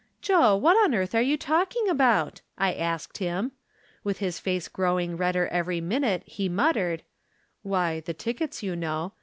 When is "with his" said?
4.03-4.39